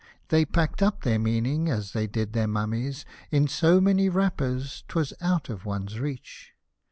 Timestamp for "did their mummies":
2.07-3.05